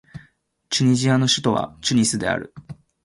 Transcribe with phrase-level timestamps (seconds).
[0.71, 2.55] チュニジアの首都はチュニスである